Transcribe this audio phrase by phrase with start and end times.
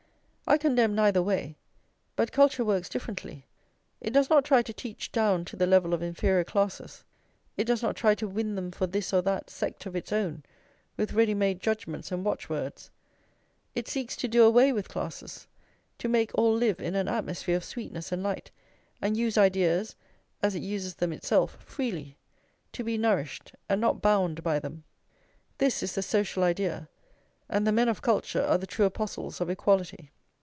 [0.47, 1.55] I condemn neither way;
[2.17, 3.45] but culture works differently.
[4.01, 7.05] It does not try to teach down to the level of inferior classes;
[7.55, 10.43] it does not try to win them for this or that sect of its own,
[10.97, 12.91] with ready made judgments and watchwords.
[13.75, 15.47] It seeks to do away with classes;
[15.99, 18.51] to make all live in an atmosphere of sweetness and light,
[19.01, 19.95] and use ideas,
[20.43, 22.17] as it uses them itself, freely,
[22.73, 24.83] to be nourished and not bound by them.
[25.59, 26.89] This is the social idea;
[27.47, 30.11] and the men of culture are the true apostles of equality.